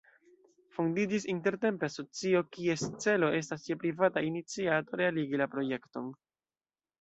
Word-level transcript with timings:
Fondiĝis 0.75 1.27
intertempe 1.33 1.85
asocio, 1.91 2.41
kies 2.57 2.85
celo 3.05 3.29
estas 3.41 3.67
je 3.69 3.77
privata 3.85 4.25
iniciato 4.29 5.01
realigi 5.03 5.43
la 5.43 5.49
projekton. 5.53 6.11